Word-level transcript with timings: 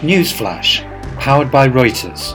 Newsflash, 0.00 0.80
powered 1.18 1.50
by 1.50 1.68
Reuters. 1.68 2.32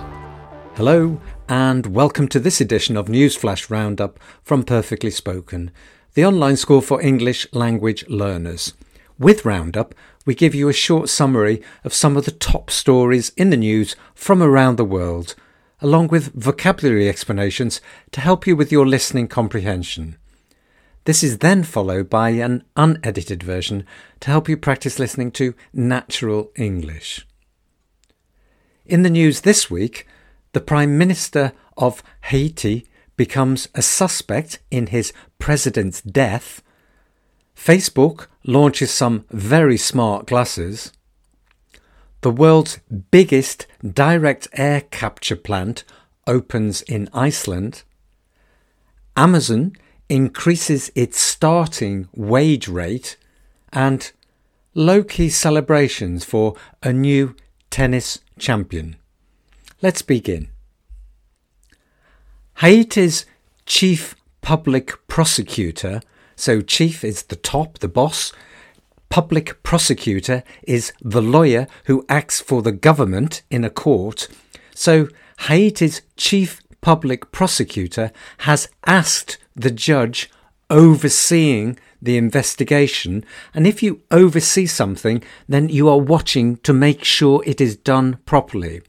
Hello, 0.75 1.20
and 1.50 1.88
welcome 1.88 2.28
to 2.28 2.40
this 2.40 2.62
edition 2.62 2.96
of 2.96 3.08
Newsflash 3.08 3.72
Roundup 3.72 4.20
from 4.44 4.62
Perfectly 4.62 5.09
Spoken, 5.09 5.72
the 6.14 6.24
online 6.24 6.58
school 6.58 6.80
for 6.80 7.01
English 7.01 7.48
language 7.54 8.07
learners. 8.07 8.75
With 9.18 9.46
Roundup, 9.46 9.96
we 10.28 10.36
give 10.36 10.54
you 10.54 10.70
a 10.70 10.73
short 10.73 11.09
summary 11.09 11.59
of 11.84 11.91
some 11.91 12.16
of 12.16 12.25
the 12.25 12.32
top 12.32 12.70
stories 12.70 13.32
in 13.36 13.50
the 13.50 13.57
news 13.57 13.95
from 14.13 14.43
around 14.43 14.75
the 14.75 14.86
world, 14.86 15.34
along 15.82 16.09
with 16.09 16.36
vocabulary 16.36 17.09
explanations 17.09 17.82
to 18.11 18.21
help 18.21 18.45
you 18.45 18.55
with 18.55 18.71
your 18.71 18.86
listening 18.86 19.27
comprehension. 19.27 20.18
This 21.05 21.23
is 21.23 21.39
then 21.39 21.63
followed 21.63 22.11
by 22.11 22.29
an 22.29 22.63
unedited 22.75 23.41
version 23.41 23.88
to 24.20 24.29
help 24.29 24.47
you 24.47 24.55
practice 24.55 25.00
listening 25.00 25.32
to 25.32 25.55
natural 25.73 26.52
English. 26.55 27.25
In 28.86 29.02
the 29.02 29.10
news 29.10 29.42
this 29.42 29.71
week, 29.71 30.06
the 30.54 30.62
Prime 30.62 30.96
Minister 30.96 31.54
of 31.76 32.03
Haiti 32.26 32.85
becomes 33.17 33.67
a 33.73 33.81
suspect 33.81 34.59
in 34.70 34.88
his 34.88 35.12
president's 35.39 36.02
death. 36.02 36.62
Facebook 37.55 38.27
launches 38.45 38.91
some 38.91 39.26
very 39.31 39.77
smart 39.77 40.27
glasses. 40.27 40.91
The 42.21 42.29
world's 42.29 42.79
biggest 43.09 43.66
direct 43.84 44.48
air 44.53 44.81
capture 44.81 45.35
plant 45.35 45.84
opens 46.27 46.84
in 46.84 47.09
Iceland. 47.12 47.81
Amazon 49.17 49.76
increases 50.09 50.91
its 50.93 51.20
starting 51.20 52.07
wage 52.15 52.67
rate 52.67 53.17
and 53.73 54.12
low 54.76 55.04
key 55.04 55.29
celebrations 55.29 56.23
for 56.23 56.55
a 56.84 56.93
new 56.93 57.35
tennis 57.75 58.20
champion. 58.39 58.95
Let's 59.81 60.02
begin. 60.02 60.47
Haiti's 62.59 63.26
chief 63.65 64.16
public 64.40 65.06
prosecutor, 65.09 66.00
so 66.38 66.62
chief 66.62 67.03
is 67.03 67.23
the 67.23 67.36
top, 67.36 67.80
the 67.80 67.90
boss, 67.90 68.31
public 69.09 69.62
prosecutor 69.62 70.42
is 70.64 70.94
the 71.02 71.22
lawyer 71.22 71.68
who 71.84 72.06
acts 72.08 72.40
for 72.40 72.62
the 72.62 72.72
government 72.72 73.42
in 73.52 73.66
a 73.66 73.70
court. 73.70 74.30
So 74.73 75.09
Haiti's 75.50 76.02
chief 76.16 76.62
public 76.80 77.34
prosecutor 77.34 78.14
has 78.48 78.70
asked 78.86 79.38
the 79.53 79.72
judge 79.72 80.30
overseeing 80.70 81.78
the 82.02 82.18
investigation. 82.18 83.24
And 83.54 83.66
if 83.66 83.82
you 83.82 84.02
oversee 84.12 84.66
something, 84.66 85.24
then 85.48 85.70
you 85.70 85.90
are 85.90 86.00
watching 86.00 86.58
to 86.58 86.74
make 86.74 87.04
sure 87.04 87.44
it 87.46 87.60
is 87.60 87.76
done 87.76 88.18
properly. 88.26 88.82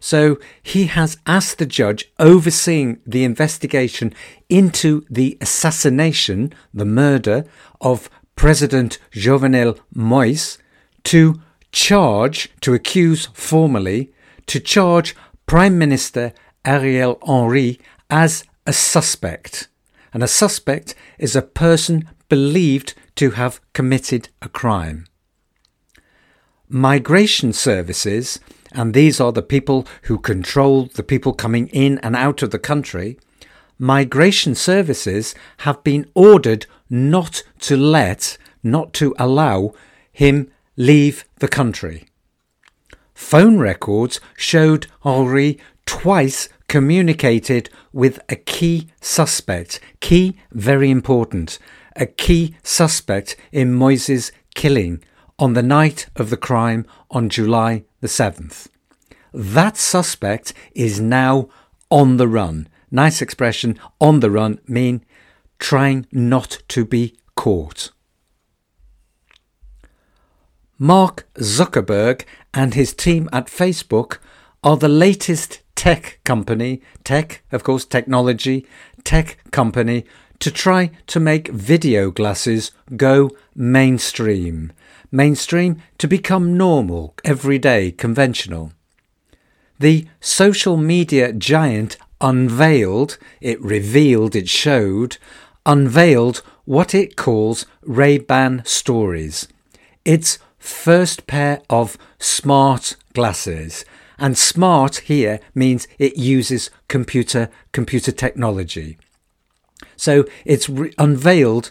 So 0.00 0.38
he 0.62 0.86
has 0.86 1.16
asked 1.26 1.58
the 1.58 1.66
judge 1.66 2.12
overseeing 2.18 3.00
the 3.06 3.24
investigation 3.24 4.12
into 4.50 5.06
the 5.08 5.38
assassination, 5.40 6.52
the 6.74 6.84
murder 6.84 7.46
of 7.80 8.10
President 8.36 8.98
Jovenel 9.12 9.78
Moise 9.94 10.58
to 11.04 11.40
charge, 11.72 12.50
to 12.60 12.74
accuse 12.74 13.26
formally, 13.32 14.12
to 14.46 14.60
charge 14.60 15.16
Prime 15.46 15.78
Minister 15.78 16.32
Ariel 16.64 17.18
Henry 17.26 17.80
as 18.10 18.44
a 18.66 18.72
suspect. 18.72 19.68
And 20.12 20.22
a 20.22 20.28
suspect 20.28 20.94
is 21.18 21.34
a 21.34 21.42
person 21.42 22.08
believed 22.28 22.94
to 23.16 23.32
have 23.32 23.60
committed 23.72 24.28
a 24.42 24.48
crime. 24.48 25.06
Migration 26.68 27.52
services, 27.52 28.40
and 28.72 28.94
these 28.94 29.20
are 29.20 29.32
the 29.32 29.42
people 29.42 29.86
who 30.02 30.18
control 30.18 30.86
the 30.86 31.02
people 31.02 31.32
coming 31.32 31.68
in 31.68 31.98
and 31.98 32.16
out 32.16 32.42
of 32.42 32.50
the 32.50 32.58
country, 32.58 33.18
migration 33.78 34.54
services 34.54 35.34
have 35.58 35.82
been 35.84 36.10
ordered 36.14 36.66
not 36.88 37.42
to 37.60 37.76
let, 37.76 38.38
not 38.62 38.92
to 38.94 39.14
allow 39.18 39.72
him 40.12 40.50
leave 40.76 41.24
the 41.38 41.48
country. 41.48 42.06
Phone 43.14 43.58
records 43.58 44.20
showed 44.36 44.86
Henry 45.02 45.58
twice 45.86 46.48
communicated 46.68 47.70
with 47.92 48.18
a 48.28 48.36
key 48.36 48.88
suspect. 49.00 49.80
Key, 50.00 50.36
very 50.50 50.90
important. 50.90 51.58
A 51.96 52.06
key 52.06 52.56
suspect 52.62 53.36
in 53.52 53.72
Moise's 53.72 54.32
killing 54.54 55.02
on 55.38 55.54
the 55.54 55.62
night 55.62 56.06
of 56.16 56.30
the 56.30 56.36
crime 56.36 56.86
on 57.10 57.28
July 57.28 57.84
the 58.00 58.08
7th. 58.08 58.68
That 59.32 59.76
suspect 59.76 60.54
is 60.74 61.00
now 61.00 61.48
on 61.90 62.16
the 62.16 62.28
run. 62.28 62.68
Nice 62.90 63.20
expression, 63.20 63.78
on 64.00 64.20
the 64.20 64.30
run, 64.30 64.60
mean 64.66 65.04
trying 65.58 66.06
not 66.12 66.62
to 66.68 66.84
be 66.84 67.16
caught. 67.34 67.90
Mark 70.78 71.28
Zuckerberg 71.38 72.24
and 72.52 72.74
his 72.74 72.92
team 72.92 73.28
at 73.32 73.46
Facebook 73.46 74.18
are 74.62 74.76
the 74.76 74.88
latest 74.88 75.60
tech 75.74 76.20
company, 76.24 76.82
tech, 77.04 77.42
of 77.52 77.62
course, 77.62 77.84
technology, 77.84 78.66
tech 79.04 79.38
company, 79.50 80.04
to 80.44 80.50
try 80.50 80.90
to 81.06 81.18
make 81.18 81.48
video 81.48 82.10
glasses 82.10 82.70
go 82.98 83.30
mainstream. 83.54 84.70
Mainstream 85.10 85.80
to 85.96 86.06
become 86.06 86.54
normal, 86.54 87.14
everyday, 87.24 87.90
conventional. 87.90 88.70
The 89.80 90.06
social 90.20 90.76
media 90.76 91.32
giant 91.32 91.96
unveiled, 92.20 93.16
it 93.40 93.58
revealed, 93.62 94.36
it 94.36 94.50
showed, 94.50 95.16
unveiled 95.64 96.42
what 96.66 96.94
it 96.94 97.16
calls 97.16 97.64
Ray-Ban 97.80 98.64
Stories. 98.66 99.48
Its 100.04 100.38
first 100.58 101.26
pair 101.26 101.62
of 101.70 101.96
smart 102.18 102.96
glasses 103.14 103.86
and 104.18 104.36
smart 104.36 104.96
here 104.96 105.40
means 105.54 105.88
it 105.98 106.18
uses 106.18 106.68
computer 106.88 107.48
computer 107.72 108.12
technology. 108.12 108.98
So 109.96 110.24
it's 110.44 110.68
re- 110.68 110.92
unveiled 110.98 111.70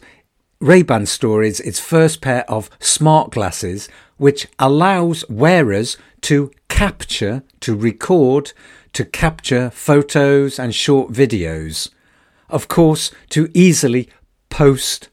Ray-Ban 0.59 1.05
Stories 1.05 1.59
its 1.59 1.79
first 1.79 2.21
pair 2.21 2.49
of 2.49 2.69
smart 2.79 3.31
glasses 3.31 3.89
which 4.17 4.47
allows 4.59 5.27
wearers 5.29 5.97
to 6.21 6.51
capture, 6.69 7.43
to 7.59 7.75
record, 7.75 8.53
to 8.93 9.03
capture 9.03 9.69
photos 9.69 10.57
and 10.57 10.73
short 10.73 11.11
videos. 11.11 11.89
Of 12.49 12.67
course, 12.67 13.11
to 13.29 13.49
easily 13.53 14.09
post, 14.49 15.09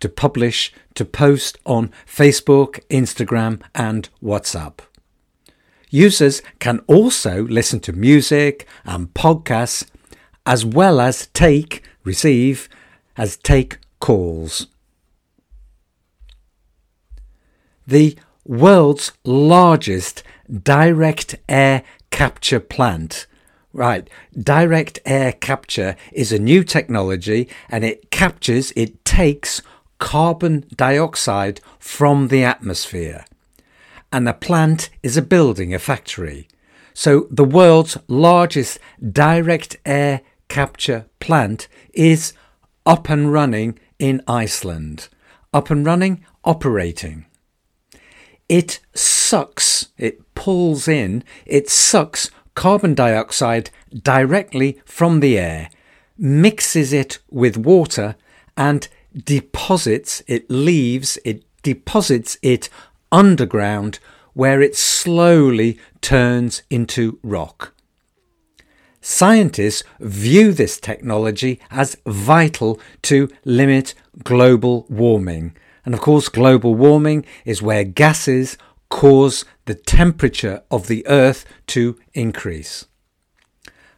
to 0.00 0.08
publish, 0.08 0.72
to 0.94 1.04
post 1.04 1.56
on 1.64 1.92
Facebook, 2.06 2.80
Instagram 2.88 3.62
and 3.74 4.08
WhatsApp. 4.22 4.80
Users 5.90 6.42
can 6.58 6.80
also 6.86 7.44
listen 7.44 7.80
to 7.80 7.92
music 7.92 8.66
and 8.84 9.12
podcasts 9.14 9.88
as 10.46 10.64
well 10.64 11.00
as 11.00 11.28
take, 11.28 11.82
receive, 12.04 12.68
as 13.16 13.36
take 13.36 13.78
calls. 13.98 14.66
The 17.86 18.16
world's 18.44 19.12
largest 19.24 20.22
direct 20.50 21.36
air 21.48 21.82
capture 22.10 22.60
plant. 22.60 23.26
Right, 23.72 24.08
direct 24.36 24.98
air 25.04 25.32
capture 25.32 25.96
is 26.12 26.32
a 26.32 26.38
new 26.38 26.64
technology 26.64 27.48
and 27.68 27.84
it 27.84 28.10
captures, 28.10 28.72
it 28.74 29.04
takes 29.04 29.62
carbon 29.98 30.64
dioxide 30.74 31.60
from 31.78 32.28
the 32.28 32.42
atmosphere 32.42 33.24
and 34.12 34.28
a 34.28 34.34
plant 34.34 34.90
is 35.02 35.16
a 35.16 35.22
building, 35.22 35.74
a 35.74 35.78
factory. 35.78 36.48
So 36.92 37.26
the 37.30 37.44
world's 37.44 37.96
largest 38.08 38.78
direct 39.12 39.76
air 39.86 40.22
capture 40.50 41.06
plant 41.20 41.68
is 41.94 42.34
up 42.84 43.08
and 43.08 43.32
running 43.32 43.78
in 43.98 44.20
Iceland. 44.28 45.08
Up 45.54 45.70
and 45.70 45.86
running, 45.86 46.24
operating. 46.44 47.24
It 48.48 48.80
sucks, 48.94 49.88
it 49.96 50.34
pulls 50.34 50.86
in, 50.86 51.24
it 51.46 51.70
sucks 51.70 52.30
carbon 52.54 52.94
dioxide 52.94 53.70
directly 53.90 54.80
from 54.84 55.20
the 55.20 55.38
air, 55.38 55.70
mixes 56.18 56.92
it 56.92 57.20
with 57.30 57.56
water, 57.56 58.16
and 58.56 58.88
deposits, 59.16 60.22
it 60.26 60.50
leaves, 60.50 61.18
it 61.24 61.44
deposits 61.62 62.36
it 62.42 62.68
underground 63.12 63.98
where 64.34 64.60
it 64.60 64.76
slowly 64.76 65.78
turns 66.00 66.62
into 66.70 67.18
rock. 67.22 67.72
Scientists 69.00 69.82
view 69.98 70.52
this 70.52 70.78
technology 70.78 71.58
as 71.70 71.96
vital 72.06 72.78
to 73.02 73.28
limit 73.44 73.94
global 74.22 74.86
warming. 74.88 75.56
And 75.84 75.94
of 75.94 76.00
course, 76.00 76.28
global 76.28 76.74
warming 76.74 77.24
is 77.44 77.62
where 77.62 77.84
gases 77.84 78.58
cause 78.90 79.44
the 79.64 79.74
temperature 79.74 80.62
of 80.70 80.86
the 80.86 81.06
Earth 81.06 81.46
to 81.68 81.98
increase. 82.12 82.86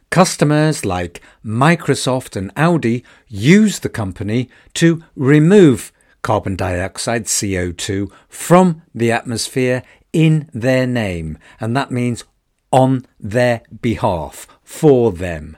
Customers 0.09 0.85
like 0.85 1.21
Microsoft 1.43 2.35
and 2.35 2.51
Audi 2.55 3.03
use 3.27 3.79
the 3.79 3.89
company 3.89 4.49
to 4.75 5.03
remove 5.15 5.91
carbon 6.21 6.55
dioxide, 6.55 7.25
CO2, 7.25 8.11
from 8.29 8.83
the 8.93 9.11
atmosphere 9.11 9.83
in 10.13 10.49
their 10.53 10.85
name, 10.85 11.37
and 11.59 11.75
that 11.75 11.91
means 11.91 12.23
on 12.73 13.05
their 13.19 13.61
behalf, 13.81 14.47
for 14.63 15.13
them. 15.13 15.55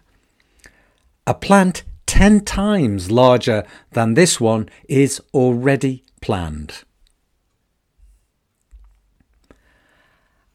A 1.26 1.34
plant 1.34 1.84
10 2.06 2.42
times 2.42 3.10
larger 3.10 3.66
than 3.94 4.14
this 4.14 4.40
one 4.40 4.70
is 4.88 5.20
already 5.34 6.04
planned. 6.22 6.84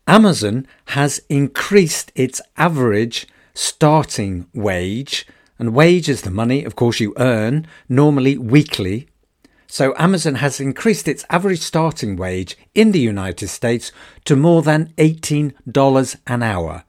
Amazon 0.07 0.67
has 0.87 1.21
increased 1.29 2.13
its 2.15 2.41
average 2.57 3.27
starting 3.55 4.47
wage, 4.55 5.27
and 5.59 5.75
wage 5.75 6.09
is 6.09 6.23
the 6.23 6.31
money, 6.31 6.65
of 6.65 6.75
course, 6.77 7.01
you 7.01 7.15
earn, 7.17 7.67
normally 7.89 8.37
weekly. 8.37 9.10
So 9.73 9.95
Amazon 9.97 10.35
has 10.35 10.59
increased 10.59 11.07
its 11.07 11.25
average 11.31 11.61
starting 11.61 12.17
wage 12.17 12.59
in 12.75 12.91
the 12.91 12.99
United 12.99 13.47
States 13.47 13.93
to 14.25 14.35
more 14.35 14.63
than 14.63 14.93
$18 14.99 16.17
an 16.27 16.43
hour 16.43 16.83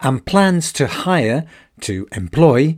and 0.00 0.24
plans 0.24 0.72
to 0.74 0.86
hire, 0.86 1.44
to 1.80 2.06
employ, 2.12 2.76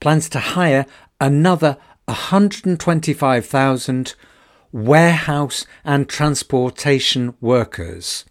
plans 0.00 0.30
to 0.30 0.38
hire 0.38 0.86
another 1.20 1.76
125,000 2.06 4.14
warehouse 4.72 5.66
and 5.84 6.08
transportation 6.08 7.34
workers. 7.38 8.24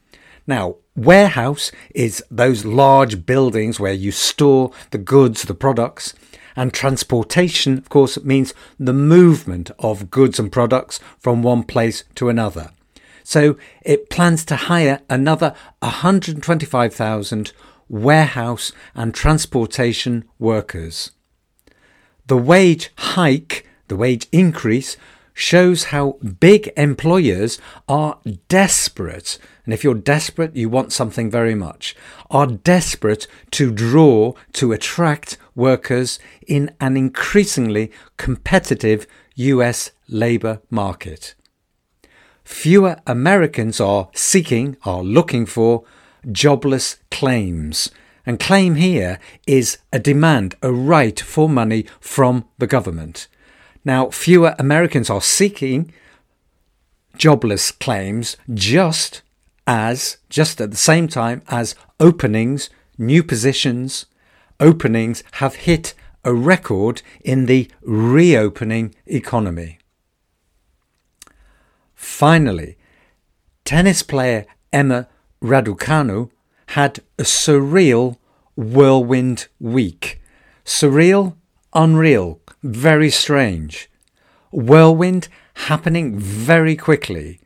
Now, 0.47 0.77
warehouse 0.95 1.71
is 1.93 2.23
those 2.31 2.65
large 2.65 3.27
buildings 3.27 3.79
where 3.79 3.93
you 3.93 4.11
store 4.11 4.71
the 4.89 4.97
goods, 4.97 5.43
the 5.43 5.53
products, 5.53 6.15
and 6.55 6.73
transportation, 6.73 7.77
of 7.77 7.89
course, 7.89 8.21
means 8.23 8.53
the 8.79 8.93
movement 8.93 9.71
of 9.79 10.09
goods 10.11 10.39
and 10.39 10.51
products 10.51 10.99
from 11.19 11.43
one 11.43 11.63
place 11.63 12.03
to 12.15 12.29
another. 12.29 12.71
So 13.23 13.57
it 13.81 14.09
plans 14.09 14.45
to 14.45 14.55
hire 14.55 15.01
another 15.09 15.55
125,000 15.79 17.51
warehouse 17.89 18.71
and 18.93 19.13
transportation 19.13 20.25
workers. 20.39 21.11
The 22.27 22.37
wage 22.37 22.91
hike, 22.97 23.67
the 23.87 23.95
wage 23.95 24.27
increase, 24.31 24.97
shows 25.35 25.85
how 25.85 26.13
big 26.39 26.71
employers 26.75 27.59
are 27.87 28.17
desperate. 28.47 29.37
And 29.65 29.73
if 29.73 29.83
you're 29.83 29.93
desperate, 29.93 30.55
you 30.55 30.69
want 30.69 30.93
something 30.93 31.29
very 31.29 31.53
much, 31.53 31.95
are 32.31 32.47
desperate 32.47 33.27
to 33.51 33.71
draw, 33.71 34.33
to 34.53 34.71
attract 34.71 35.37
workers 35.53 36.17
in 36.47 36.73
an 36.79 36.97
increasingly 36.97 37.91
competitive 38.17 39.05
US 39.35 39.91
labour 40.07 40.61
market. 40.69 41.35
Fewer 42.45 42.97
Americans 43.05 43.81
are 43.81 44.09
seeking, 44.13 44.77
are 44.83 45.03
looking 45.03 45.45
for 45.45 45.83
jobless 46.31 46.97
claims. 47.11 47.91
And 48.25 48.39
claim 48.39 48.75
here 48.75 49.19
is 49.45 49.79
a 49.91 49.99
demand, 49.99 50.55
a 50.61 50.71
right 50.71 51.19
for 51.19 51.49
money 51.49 51.85
from 51.99 52.45
the 52.57 52.67
government. 52.67 53.27
Now, 53.85 54.09
fewer 54.09 54.55
Americans 54.57 55.11
are 55.11 55.21
seeking 55.21 55.93
jobless 57.15 57.71
claims 57.71 58.35
just 58.51 59.21
as, 59.67 60.17
just 60.29 60.59
at 60.59 60.71
the 60.71 60.77
same 60.77 61.07
time 61.07 61.43
as 61.47 61.75
openings, 61.99 62.69
new 62.97 63.23
positions, 63.23 64.07
openings 64.59 65.23
have 65.33 65.55
hit 65.55 65.93
a 66.23 66.33
record 66.33 67.03
in 67.23 67.45
the 67.45 67.69
reopening 67.83 68.95
economy. 69.05 69.77
Finally, 71.93 72.77
tennis 73.63 74.01
player 74.01 74.45
Emma 74.73 75.07
Raducanu 75.41 76.31
had 76.69 76.99
a 77.19 77.23
surreal 77.23 78.17
whirlwind 78.55 79.47
week. 79.59 80.21
Surreal, 80.65 81.35
unreal, 81.75 82.39
very 82.63 83.11
strange. 83.11 83.89
Whirlwind 84.51 85.27
happening 85.53 86.17
very 86.17 86.75
quickly. 86.75 87.39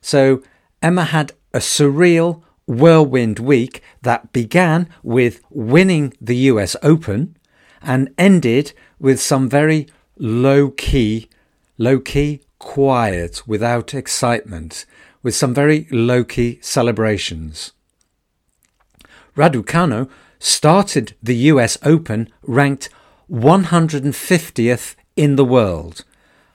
So 0.00 0.42
Emma 0.82 1.04
had 1.04 1.32
a 1.54 1.58
surreal 1.58 2.42
whirlwind 2.66 3.38
week 3.38 3.82
that 4.02 4.32
began 4.32 4.88
with 5.02 5.40
winning 5.50 6.12
the 6.20 6.36
US 6.50 6.76
Open 6.82 7.36
and 7.80 8.12
ended 8.18 8.72
with 8.98 9.20
some 9.20 9.48
very 9.48 9.86
low 10.18 10.70
key, 10.70 11.28
low 11.78 12.00
key, 12.00 12.40
quiet, 12.58 13.46
without 13.46 13.94
excitement, 13.94 14.84
with 15.22 15.34
some 15.34 15.54
very 15.54 15.86
low 15.90 16.24
key 16.24 16.58
celebrations. 16.60 17.72
Raducanu 19.36 20.08
started 20.38 21.14
the 21.22 21.36
US 21.52 21.78
Open 21.82 22.28
ranked 22.42 22.88
150th 23.30 24.94
in 25.16 25.36
the 25.36 25.44
world. 25.44 26.04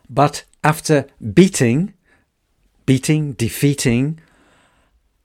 But 0.09 0.43
after 0.63 1.07
beating, 1.33 1.93
beating, 2.85 3.33
defeating, 3.33 4.19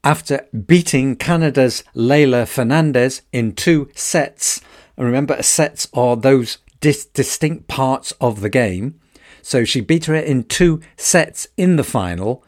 after 0.02 0.46
beating 0.66 1.16
Canada's 1.16 1.82
Leylah 1.94 2.46
Fernandez 2.46 3.22
in 3.32 3.52
two 3.52 3.90
sets, 3.94 4.60
and 4.96 5.04
remember, 5.04 5.42
sets 5.42 5.88
are 5.92 6.16
those 6.16 6.58
dis- 6.80 7.06
distinct 7.06 7.68
parts 7.68 8.12
of 8.20 8.40
the 8.40 8.48
game. 8.48 9.00
So 9.42 9.64
she 9.64 9.80
beat 9.80 10.06
her 10.06 10.14
in 10.14 10.44
two 10.44 10.80
sets 10.96 11.46
in 11.56 11.76
the 11.76 11.84
final. 11.84 12.44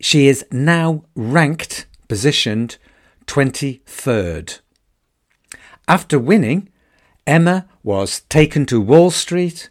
She 0.00 0.28
is 0.28 0.44
now 0.50 1.04
ranked, 1.14 1.86
positioned 2.08 2.76
23rd. 3.26 4.60
After 5.86 6.18
winning, 6.18 6.68
Emma 7.28 7.66
was 7.82 8.20
taken 8.30 8.64
to 8.64 8.80
Wall 8.80 9.10
Street, 9.10 9.68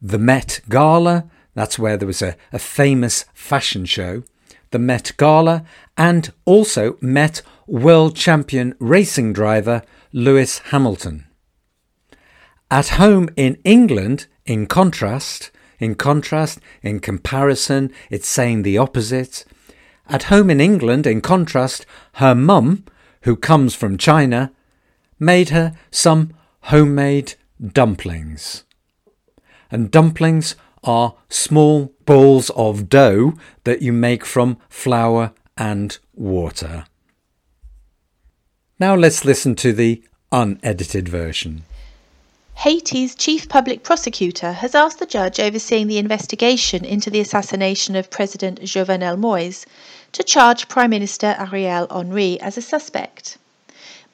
the 0.00 0.18
Met 0.18 0.60
Gala, 0.70 1.28
that's 1.52 1.78
where 1.78 1.98
there 1.98 2.06
was 2.06 2.22
a, 2.22 2.36
a 2.54 2.58
famous 2.58 3.26
fashion 3.34 3.84
show, 3.84 4.22
the 4.70 4.78
Met 4.78 5.12
Gala, 5.18 5.62
and 5.98 6.32
also 6.46 6.96
met 7.02 7.42
world 7.66 8.16
champion 8.16 8.74
racing 8.78 9.34
driver 9.34 9.82
Lewis 10.10 10.58
Hamilton. 10.70 11.26
At 12.70 12.88
home 12.88 13.28
in 13.36 13.58
England, 13.62 14.26
in 14.46 14.66
contrast, 14.66 15.50
in 15.78 15.96
contrast, 15.96 16.60
in 16.82 17.00
comparison, 17.00 17.92
it's 18.08 18.26
saying 18.26 18.62
the 18.62 18.78
opposite. 18.78 19.44
At 20.08 20.24
home 20.24 20.48
in 20.48 20.62
England, 20.62 21.06
in 21.06 21.20
contrast, 21.20 21.84
her 22.14 22.34
mum, 22.34 22.86
who 23.24 23.36
comes 23.36 23.74
from 23.74 23.98
China, 23.98 24.50
made 25.18 25.50
her 25.50 25.74
some 25.90 26.32
homemade 26.66 27.34
dumplings. 27.72 28.64
And 29.70 29.90
dumplings 29.90 30.56
are 30.82 31.14
small 31.28 31.92
balls 32.06 32.50
of 32.50 32.88
dough 32.88 33.34
that 33.64 33.82
you 33.82 33.92
make 33.92 34.24
from 34.24 34.58
flour 34.68 35.32
and 35.56 35.96
water. 36.14 36.86
Now 38.80 38.96
let's 38.96 39.24
listen 39.24 39.54
to 39.56 39.72
the 39.72 40.02
unedited 40.32 41.08
version. 41.08 41.62
Haiti's 42.56 43.14
chief 43.14 43.48
public 43.48 43.84
prosecutor 43.84 44.50
has 44.50 44.74
asked 44.74 44.98
the 44.98 45.06
judge 45.06 45.38
overseeing 45.38 45.86
the 45.86 45.98
investigation 45.98 46.84
into 46.84 47.10
the 47.10 47.20
assassination 47.20 47.94
of 47.94 48.10
President 48.10 48.60
Jovenel 48.62 49.18
Moise 49.18 49.66
to 50.12 50.24
charge 50.24 50.68
Prime 50.68 50.90
Minister 50.90 51.36
Ariel 51.38 51.86
Henry 51.90 52.40
as 52.40 52.58
a 52.58 52.62
suspect. 52.62 53.38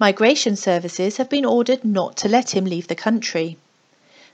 Migration 0.02 0.56
services 0.56 1.18
have 1.18 1.28
been 1.28 1.44
ordered 1.44 1.84
not 1.84 2.16
to 2.16 2.28
let 2.28 2.56
him 2.56 2.64
leave 2.64 2.88
the 2.88 2.96
country. 2.96 3.56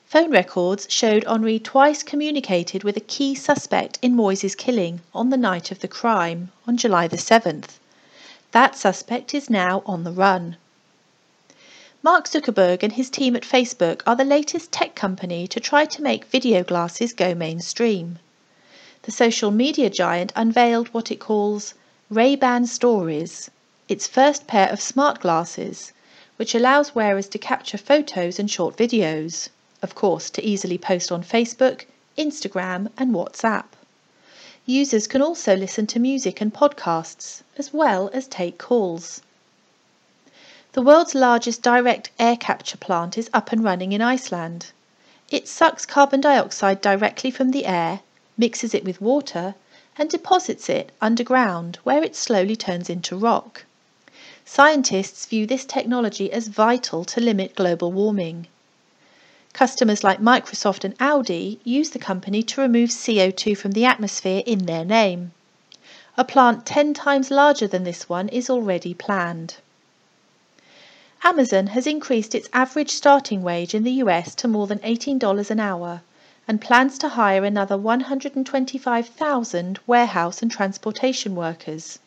Phone 0.06 0.30
records 0.30 0.86
showed 0.88 1.24
Henry 1.24 1.58
twice 1.58 2.02
communicated 2.02 2.84
with 2.84 2.96
a 2.96 3.00
key 3.14 3.34
suspect 3.34 3.98
in 4.00 4.16
Moise's 4.16 4.54
killing 4.54 5.02
on 5.12 5.28
the 5.28 5.36
night 5.36 5.70
of 5.70 5.80
the 5.80 5.86
crime, 5.86 6.50
on 6.66 6.78
July 6.78 7.06
the 7.06 7.18
7th. 7.18 7.72
That 8.52 8.76
suspect 8.76 9.34
is 9.34 9.50
now 9.50 9.82
on 9.84 10.04
the 10.04 10.10
run. 10.10 10.56
Mark 12.02 12.26
Zuckerberg 12.26 12.82
and 12.82 12.94
his 12.94 13.10
team 13.10 13.36
at 13.36 13.42
Facebook 13.42 14.00
are 14.06 14.16
the 14.16 14.24
latest 14.24 14.72
tech 14.72 14.94
company 14.94 15.46
to 15.48 15.60
try 15.60 15.84
to 15.84 16.02
make 16.02 16.24
video 16.24 16.64
glasses 16.64 17.12
go 17.12 17.34
mainstream. 17.34 18.18
The 19.02 19.12
social 19.12 19.50
media 19.50 19.90
giant 19.90 20.32
unveiled 20.34 20.88
what 20.94 21.10
it 21.10 21.20
calls 21.20 21.74
Ray-Ban 22.08 22.66
Stories, 22.68 23.50
its 23.88 24.06
first 24.06 24.46
pair 24.46 24.68
of 24.68 24.80
smart 24.80 25.18
glasses, 25.20 25.92
which 26.36 26.54
allows 26.54 26.94
wearers 26.94 27.26
to 27.26 27.38
capture 27.38 27.78
photos 27.78 28.38
and 28.38 28.50
short 28.50 28.76
videos, 28.76 29.48
of 29.80 29.94
course, 29.94 30.28
to 30.28 30.44
easily 30.44 30.76
post 30.76 31.10
on 31.10 31.22
Facebook, 31.22 31.86
Instagram, 32.18 32.90
and 32.98 33.14
WhatsApp. 33.14 33.64
Users 34.66 35.06
can 35.06 35.22
also 35.22 35.56
listen 35.56 35.86
to 35.86 35.98
music 35.98 36.42
and 36.42 36.52
podcasts, 36.52 37.40
as 37.56 37.72
well 37.72 38.10
as 38.12 38.26
take 38.26 38.58
calls. 38.58 39.22
The 40.72 40.82
world's 40.82 41.14
largest 41.14 41.62
direct 41.62 42.10
air 42.18 42.36
capture 42.36 42.76
plant 42.76 43.16
is 43.16 43.30
up 43.32 43.52
and 43.52 43.64
running 43.64 43.92
in 43.92 44.02
Iceland. 44.02 44.66
It 45.30 45.48
sucks 45.48 45.86
carbon 45.86 46.20
dioxide 46.20 46.82
directly 46.82 47.30
from 47.30 47.52
the 47.52 47.64
air, 47.64 48.00
mixes 48.36 48.74
it 48.74 48.84
with 48.84 49.00
water, 49.00 49.54
and 49.96 50.10
deposits 50.10 50.68
it 50.68 50.92
underground 51.00 51.78
where 51.84 52.04
it 52.04 52.14
slowly 52.14 52.54
turns 52.54 52.90
into 52.90 53.16
rock. 53.16 53.64
Scientists 54.50 55.26
view 55.26 55.46
this 55.46 55.66
technology 55.66 56.32
as 56.32 56.48
vital 56.48 57.04
to 57.04 57.20
limit 57.20 57.54
global 57.54 57.92
warming. 57.92 58.46
Customers 59.52 60.02
like 60.02 60.22
Microsoft 60.22 60.84
and 60.84 60.94
Audi 60.98 61.60
use 61.64 61.90
the 61.90 61.98
company 61.98 62.42
to 62.42 62.62
remove 62.62 62.88
CO2 62.88 63.58
from 63.58 63.72
the 63.72 63.84
atmosphere 63.84 64.42
in 64.46 64.64
their 64.64 64.86
name. 64.86 65.32
A 66.16 66.24
plant 66.24 66.64
10 66.64 66.94
times 66.94 67.30
larger 67.30 67.66
than 67.66 67.84
this 67.84 68.08
one 68.08 68.30
is 68.30 68.48
already 68.48 68.94
planned. 68.94 69.56
Amazon 71.22 71.66
has 71.66 71.86
increased 71.86 72.34
its 72.34 72.48
average 72.54 72.90
starting 72.90 73.42
wage 73.42 73.74
in 73.74 73.84
the 73.84 74.00
US 74.02 74.34
to 74.36 74.48
more 74.48 74.66
than 74.66 74.78
$18 74.78 75.50
an 75.50 75.60
hour 75.60 76.00
and 76.48 76.58
plans 76.58 76.96
to 77.00 77.10
hire 77.10 77.44
another 77.44 77.76
125,000 77.76 79.78
warehouse 79.86 80.40
and 80.40 80.50
transportation 80.50 81.36
workers. 81.36 81.98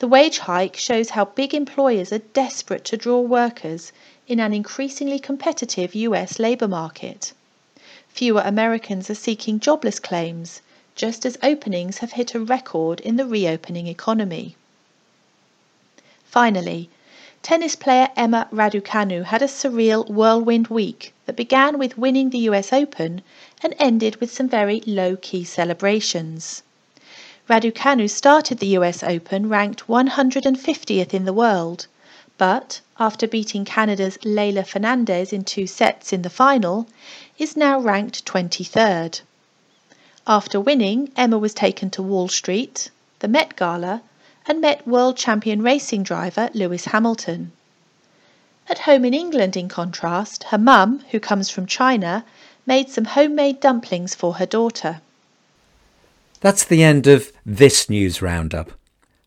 The 0.00 0.08
wage 0.08 0.38
hike 0.38 0.76
shows 0.76 1.10
how 1.10 1.26
big 1.26 1.54
employers 1.54 2.12
are 2.12 2.18
desperate 2.18 2.84
to 2.86 2.96
draw 2.96 3.20
workers 3.20 3.92
in 4.26 4.40
an 4.40 4.52
increasingly 4.52 5.20
competitive 5.20 5.94
US 5.94 6.40
labour 6.40 6.66
market. 6.66 7.32
Fewer 8.08 8.42
Americans 8.44 9.08
are 9.08 9.14
seeking 9.14 9.60
jobless 9.60 10.00
claims, 10.00 10.62
just 10.96 11.24
as 11.24 11.38
openings 11.44 11.98
have 11.98 12.12
hit 12.12 12.34
a 12.34 12.40
record 12.40 12.98
in 13.00 13.14
the 13.14 13.24
reopening 13.24 13.86
economy. 13.86 14.56
Finally, 16.24 16.90
tennis 17.44 17.76
player 17.76 18.08
Emma 18.16 18.48
Raducanu 18.50 19.22
had 19.22 19.42
a 19.42 19.46
surreal 19.46 20.10
whirlwind 20.10 20.66
week 20.66 21.14
that 21.26 21.36
began 21.36 21.78
with 21.78 21.96
winning 21.96 22.30
the 22.30 22.50
US 22.50 22.72
Open 22.72 23.22
and 23.62 23.76
ended 23.78 24.16
with 24.16 24.32
some 24.32 24.48
very 24.48 24.80
low 24.86 25.14
key 25.14 25.44
celebrations. 25.44 26.64
Raducanu 27.48 28.08
started 28.08 28.58
the 28.58 28.78
US 28.78 29.02
Open 29.02 29.48
ranked 29.50 29.86
150th 29.86 31.12
in 31.12 31.24
the 31.26 31.32
world 31.32 31.86
but, 32.36 32.80
after 32.98 33.28
beating 33.28 33.64
Canada's 33.64 34.18
Leylah 34.24 34.66
Fernandez 34.66 35.32
in 35.32 35.44
two 35.44 35.68
sets 35.68 36.12
in 36.12 36.22
the 36.22 36.30
final, 36.30 36.88
is 37.38 37.56
now 37.56 37.78
ranked 37.78 38.24
23rd. 38.24 39.20
After 40.26 40.60
winning, 40.60 41.12
Emma 41.16 41.38
was 41.38 41.54
taken 41.54 41.90
to 41.90 42.02
Wall 42.02 42.26
Street, 42.26 42.90
the 43.20 43.28
Met 43.28 43.54
Gala, 43.54 44.02
and 44.48 44.60
met 44.60 44.84
world 44.84 45.16
champion 45.16 45.62
racing 45.62 46.02
driver 46.02 46.50
Lewis 46.54 46.86
Hamilton. 46.86 47.52
At 48.68 48.80
home 48.80 49.04
in 49.04 49.14
England, 49.14 49.56
in 49.56 49.68
contrast, 49.68 50.44
her 50.44 50.58
mum, 50.58 51.04
who 51.12 51.20
comes 51.20 51.50
from 51.50 51.66
China, 51.66 52.24
made 52.66 52.90
some 52.90 53.04
homemade 53.04 53.60
dumplings 53.60 54.12
for 54.14 54.34
her 54.34 54.46
daughter. 54.46 55.02
That's 56.44 56.66
the 56.66 56.82
end 56.82 57.06
of 57.06 57.32
this 57.46 57.88
news 57.88 58.20
roundup. 58.20 58.72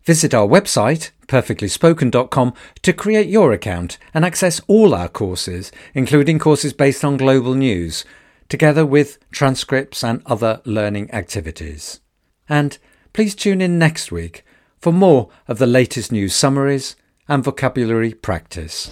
Visit 0.03 0.35
our 0.35 0.47
website, 0.47 1.09
perfectlyspoken.com, 1.27 2.53
to 2.83 2.93
create 2.93 3.27
your 3.27 3.51
account 3.53 3.97
and 4.13 4.23
access 4.23 4.61
all 4.67 4.93
our 4.93 5.07
courses, 5.07 5.71
including 5.95 6.37
courses 6.37 6.73
based 6.73 7.03
on 7.03 7.17
global 7.17 7.55
news, 7.55 8.05
together 8.49 8.85
with 8.85 9.17
transcripts 9.31 10.03
and 10.03 10.21
other 10.27 10.61
learning 10.63 11.09
activities. 11.09 12.01
And 12.47 12.77
please 13.13 13.33
tune 13.33 13.61
in 13.61 13.79
next 13.79 14.11
week 14.11 14.45
for 14.77 14.93
more 14.93 15.29
of 15.47 15.57
the 15.57 15.65
latest 15.65 16.11
news 16.11 16.35
summaries 16.35 16.95
and 17.27 17.43
vocabulary 17.43 18.13
practice. 18.13 18.91